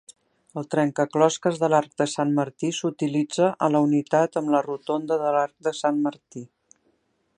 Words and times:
El 0.59 0.65
trencaclosques 0.75 1.59
de 1.63 1.67
l'arc 1.73 1.91
de 2.03 2.07
Sant 2.13 2.31
Martí 2.39 2.71
s'utilitza 2.77 3.51
a 3.67 3.69
la 3.75 3.83
unitat 3.89 4.41
amb 4.43 4.53
la 4.57 4.63
rotonda 4.69 5.19
de 5.25 5.33
l'arc 5.37 5.55
de 5.69 5.75
Sant 5.83 6.01
Martí. 6.09 6.47